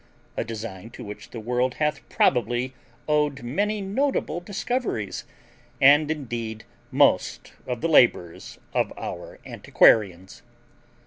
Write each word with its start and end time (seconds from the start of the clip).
A 0.35 0.43
design 0.43 0.89
to 0.97 1.03
which 1.03 1.29
the 1.29 1.39
world 1.39 1.75
hath 1.75 1.99
probably 2.09 2.73
owed 3.07 3.43
many 3.43 3.81
notable 3.81 4.39
discoveries, 4.39 5.25
and 5.79 6.09
indeed 6.09 6.63
most 6.89 7.53
of 7.67 7.81
the 7.81 7.87
labours 7.87 8.57
of 8.73 8.91
our 8.97 9.37
antiquarians. 9.45 10.41